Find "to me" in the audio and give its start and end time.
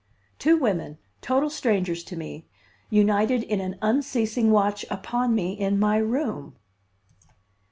2.05-2.47